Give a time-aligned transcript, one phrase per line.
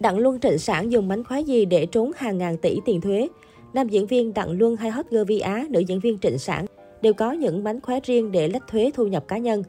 [0.00, 3.28] Đặng Luân Trịnh Sản dùng mánh khóe gì để trốn hàng ngàn tỷ tiền thuế?
[3.74, 6.66] Nam diễn viên Đặng Luân hay hot girl Vi Á, nữ diễn viên Trịnh Sản
[7.02, 9.62] đều có những mánh khóe riêng để lách thuế thu nhập cá nhân.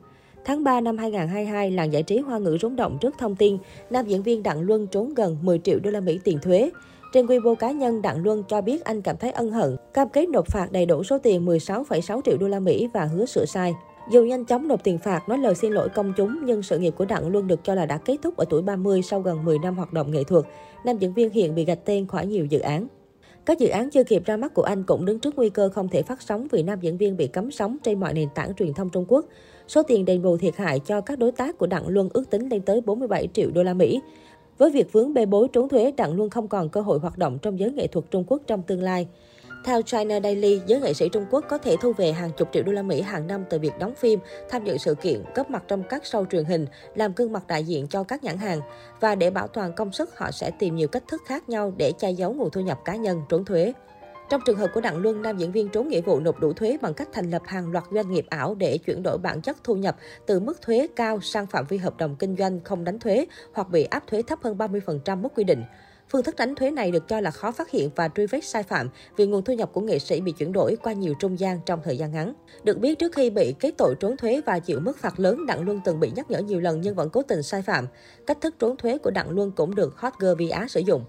[0.46, 3.58] Tháng 3 năm 2022, làng giải trí hoa ngữ rúng động trước thông tin
[3.90, 6.70] nam diễn viên Đặng Luân trốn gần 10 triệu đô la Mỹ tiền thuế.
[7.14, 10.30] Trên Weibo cá nhân, Đặng Luân cho biết anh cảm thấy ân hận, cam kết
[10.30, 13.74] nộp phạt đầy đủ số tiền 16,6 triệu đô la Mỹ và hứa sửa sai.
[14.10, 16.94] Dù nhanh chóng nộp tiền phạt, nói lời xin lỗi công chúng, nhưng sự nghiệp
[16.98, 19.60] của Đặng luôn được cho là đã kết thúc ở tuổi 30 sau gần 10
[19.60, 20.46] năm hoạt động nghệ thuật.
[20.86, 22.88] Nam diễn viên hiện bị gạch tên khỏi nhiều dự án.
[23.46, 25.90] Các dự án chưa kịp ra mắt của anh cũng đứng trước nguy cơ không
[25.90, 28.74] thể phát sóng vì nam diễn viên bị cấm sóng trên mọi nền tảng truyền
[28.74, 29.26] thông Trung Quốc.
[29.68, 32.50] Số tiền đền bù thiệt hại cho các đối tác của Đặng Luân ước tính
[32.50, 34.02] lên tới 47 triệu đô la Mỹ.
[34.58, 37.38] Với việc vướng bê bối trốn thuế, Đặng Luân không còn cơ hội hoạt động
[37.42, 39.08] trong giới nghệ thuật Trung Quốc trong tương lai.
[39.64, 42.64] Theo China Daily, giới nghệ sĩ Trung Quốc có thể thu về hàng chục triệu
[42.64, 45.64] đô la Mỹ hàng năm từ việc đóng phim, tham dự sự kiện, góp mặt
[45.68, 46.66] trong các show truyền hình,
[46.96, 48.62] làm gương mặt đại diện cho các nhãn hàng.
[49.00, 51.92] Và để bảo toàn công sức, họ sẽ tìm nhiều cách thức khác nhau để
[52.00, 53.74] che giấu nguồn thu nhập cá nhân, trốn thuế.
[54.30, 56.78] Trong trường hợp của Đặng Luân, nam diễn viên trốn nghĩa vụ nộp đủ thuế
[56.82, 59.76] bằng cách thành lập hàng loạt doanh nghiệp ảo để chuyển đổi bản chất thu
[59.76, 59.96] nhập
[60.26, 63.70] từ mức thuế cao sang phạm vi hợp đồng kinh doanh không đánh thuế hoặc
[63.70, 65.64] bị áp thuế thấp hơn 30% mức quy định.
[66.12, 68.64] Phương thức tránh thuế này được cho là khó phát hiện và truy vết sai
[68.64, 71.60] phạm vì nguồn thu nhập của nghệ sĩ bị chuyển đổi qua nhiều trung gian
[71.66, 72.34] trong thời gian ngắn.
[72.64, 75.62] Được biết trước khi bị kết tội trốn thuế và chịu mức phạt lớn, Đặng
[75.62, 77.88] Luân từng bị nhắc nhở nhiều lần nhưng vẫn cố tình sai phạm.
[78.28, 81.04] Cách thức trốn thuế của Đặng Luân cũng được Hot Girl Vi Á sử dụng.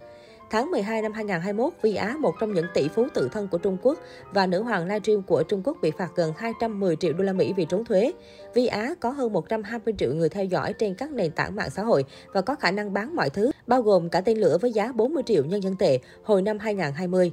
[0.50, 3.76] Tháng 12 năm 2021, Vi Á, một trong những tỷ phú tự thân của Trung
[3.82, 3.98] Quốc
[4.32, 7.52] và nữ hoàng livestream của Trung Quốc bị phạt gần 210 triệu đô la Mỹ
[7.56, 8.12] vì trốn thuế.
[8.54, 11.82] Vi Á có hơn 120 triệu người theo dõi trên các nền tảng mạng xã
[11.82, 14.92] hội và có khả năng bán mọi thứ, bao gồm cả tên lửa với giá
[14.92, 17.32] 40 triệu nhân dân tệ hồi năm 2020.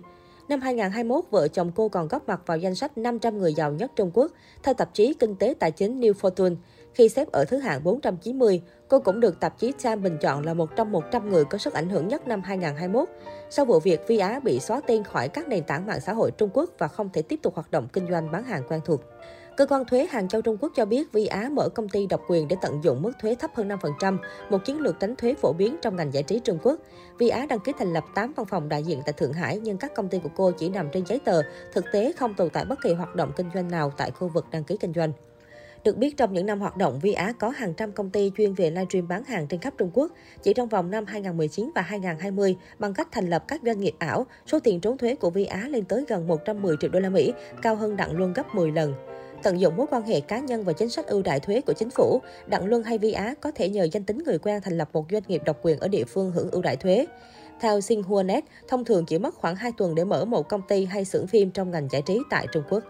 [0.49, 3.91] Năm 2021, vợ chồng cô còn góp mặt vào danh sách 500 người giàu nhất
[3.95, 4.31] Trung Quốc,
[4.63, 6.55] theo tạp chí Kinh tế Tài chính New Fortune.
[6.95, 10.53] Khi xếp ở thứ hạng 490, cô cũng được tạp chí Time bình chọn là
[10.53, 13.09] một trong 100 người có sức ảnh hưởng nhất năm 2021.
[13.49, 16.31] Sau vụ việc, Vi Á bị xóa tên khỏi các nền tảng mạng xã hội
[16.31, 19.01] Trung Quốc và không thể tiếp tục hoạt động kinh doanh bán hàng quen thuộc.
[19.57, 22.21] Cơ quan thuế Hàng Châu Trung Quốc cho biết Vi Á mở công ty độc
[22.27, 24.17] quyền để tận dụng mức thuế thấp hơn 5%,
[24.49, 26.79] một chiến lược tránh thuế phổ biến trong ngành giải trí Trung Quốc.
[27.17, 29.77] Vi Á đăng ký thành lập 8 văn phòng đại diện tại Thượng Hải, nhưng
[29.77, 31.41] các công ty của cô chỉ nằm trên giấy tờ,
[31.73, 34.45] thực tế không tồn tại bất kỳ hoạt động kinh doanh nào tại khu vực
[34.51, 35.11] đăng ký kinh doanh.
[35.85, 38.53] Được biết, trong những năm hoạt động, Vi Á có hàng trăm công ty chuyên
[38.53, 40.11] về livestream bán hàng trên khắp Trung Quốc.
[40.43, 44.25] Chỉ trong vòng năm 2019 và 2020, bằng cách thành lập các doanh nghiệp ảo,
[44.47, 47.33] số tiền trốn thuế của Vi Á lên tới gần 110 triệu đô la Mỹ,
[47.61, 48.93] cao hơn Đặng Luân gấp 10 lần.
[49.43, 51.89] Tận dụng mối quan hệ cá nhân và chính sách ưu đại thuế của chính
[51.89, 54.89] phủ, Đặng Luân hay Vi Á có thể nhờ danh tính người quen thành lập
[54.93, 57.05] một doanh nghiệp độc quyền ở địa phương hưởng ưu đại thuế.
[57.59, 61.05] Theo Xinhua.net, thông thường chỉ mất khoảng 2 tuần để mở một công ty hay
[61.05, 62.83] xưởng phim trong ngành giải trí tại Trung Quốc.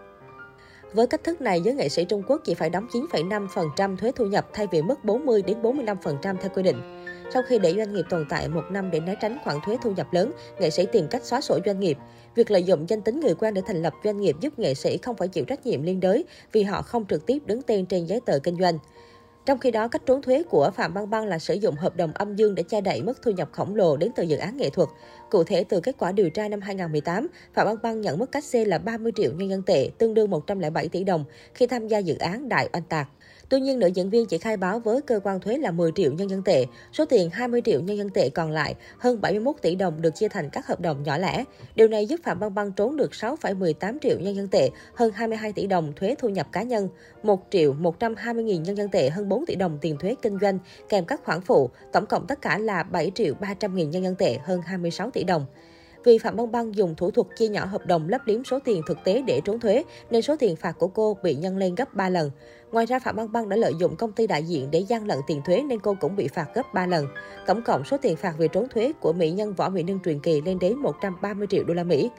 [0.92, 4.26] Với cách thức này, giới nghệ sĩ Trung Quốc chỉ phải đóng 9,5% thuế thu
[4.26, 7.06] nhập thay vì mức 40 đến 45% theo quy định.
[7.32, 9.90] Sau khi để doanh nghiệp tồn tại một năm để né tránh khoản thuế thu
[9.90, 11.98] nhập lớn, nghệ sĩ tìm cách xóa sổ doanh nghiệp.
[12.34, 14.98] Việc lợi dụng danh tính người quen để thành lập doanh nghiệp giúp nghệ sĩ
[14.98, 18.06] không phải chịu trách nhiệm liên đới vì họ không trực tiếp đứng tên trên
[18.06, 18.78] giấy tờ kinh doanh.
[19.46, 22.12] Trong khi đó, cách trốn thuế của Phạm Băng Băng là sử dụng hợp đồng
[22.12, 24.70] âm dương để che đậy mức thu nhập khổng lồ đến từ dự án nghệ
[24.70, 24.88] thuật.
[25.30, 28.44] Cụ thể, từ kết quả điều tra năm 2018, Phạm Băng Băng nhận mức cách
[28.44, 31.24] xê là 30 triệu nhân dân tệ, tương đương 107 tỷ đồng
[31.54, 33.08] khi tham gia dự án Đại Oanh Tạc.
[33.48, 36.12] Tuy nhiên, nữ diễn viên chỉ khai báo với cơ quan thuế là 10 triệu
[36.12, 36.66] nhân dân tệ.
[36.92, 40.28] Số tiền 20 triệu nhân dân tệ còn lại, hơn 71 tỷ đồng được chia
[40.28, 41.44] thành các hợp đồng nhỏ lẻ.
[41.74, 45.52] Điều này giúp Phạm Băng Băng trốn được 6,18 triệu nhân dân tệ, hơn 22
[45.52, 46.88] tỷ đồng thuế thu nhập cá nhân,
[47.22, 50.58] 1 triệu 120 nghìn nhân dân tệ, hơn 4 tỷ đồng tiền thuế kinh doanh,
[50.88, 51.70] kèm các khoản phụ.
[51.92, 55.24] Tổng cộng tất cả là 7 triệu 300 nghìn nhân dân tệ, hơn 26 tỷ
[55.24, 55.46] đồng.
[56.06, 58.82] Vì Phạm Băng Băng dùng thủ thuật chia nhỏ hợp đồng lấp liếm số tiền
[58.86, 61.94] thực tế để trốn thuế, nên số tiền phạt của cô bị nhân lên gấp
[61.94, 62.30] 3 lần.
[62.72, 65.18] Ngoài ra, Phạm Băng Băng đã lợi dụng công ty đại diện để gian lận
[65.26, 67.06] tiền thuế nên cô cũng bị phạt gấp 3 lần.
[67.46, 70.20] Tổng cộng số tiền phạt vì trốn thuế của mỹ nhân Võ Mỹ Nương truyền
[70.20, 72.10] kỳ lên đến 130 triệu đô la Mỹ.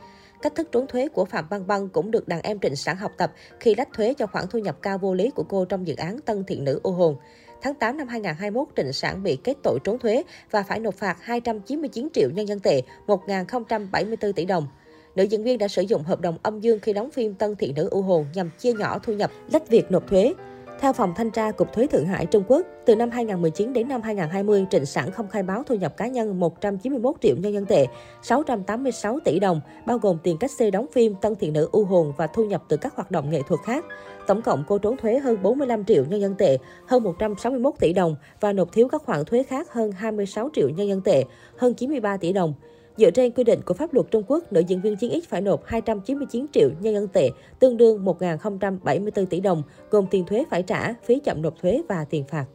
[0.41, 3.11] Cách thức trốn thuế của Phạm Băng Băng cũng được đàn em Trịnh Sản học
[3.17, 5.95] tập khi lách thuế cho khoản thu nhập cao vô lý của cô trong dự
[5.95, 7.15] án Tân Thiện Nữ ô Hồn.
[7.61, 11.17] Tháng 8 năm 2021, Trịnh Sản bị kết tội trốn thuế và phải nộp phạt
[11.21, 14.67] 299 triệu nhân dân tệ, 1.074 tỷ đồng.
[15.15, 17.73] Nữ diễn viên đã sử dụng hợp đồng âm dương khi đóng phim Tân Thị
[17.75, 20.33] Nữ U Hồn nhằm chia nhỏ thu nhập, lách việc nộp thuế.
[20.79, 24.01] Theo Phòng Thanh tra Cục Thuế Thượng Hải Trung Quốc, từ năm 2019 đến năm
[24.01, 27.85] 2020, Trịnh Sản không khai báo thu nhập cá nhân 191 triệu nhân dân tệ,
[28.21, 32.13] 686 tỷ đồng, bao gồm tiền cách xê đóng phim Tân Thiện Nữ U Hồn
[32.17, 33.85] và thu nhập từ các hoạt động nghệ thuật khác.
[34.27, 36.57] Tổng cộng cô trốn thuế hơn 45 triệu nhân dân tệ,
[36.87, 40.87] hơn 161 tỷ đồng và nộp thiếu các khoản thuế khác hơn 26 triệu nhân
[40.87, 41.23] dân tệ,
[41.57, 42.53] hơn 93 tỷ đồng.
[42.97, 45.41] Dựa trên quy định của pháp luật Trung Quốc, nữ diễn viên chiến X phải
[45.41, 47.29] nộp 299 triệu nhân dân tệ,
[47.59, 52.05] tương đương 1.074 tỷ đồng, gồm tiền thuế phải trả, phí chậm nộp thuế và
[52.09, 52.45] tiền phạt.